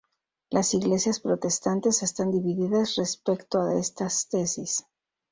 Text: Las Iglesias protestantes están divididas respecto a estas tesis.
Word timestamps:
Las 0.49 0.73
Iglesias 0.73 1.19
protestantes 1.19 2.01
están 2.01 2.31
divididas 2.31 2.95
respecto 2.95 3.61
a 3.61 3.75
estas 3.75 4.27
tesis. 4.29 4.87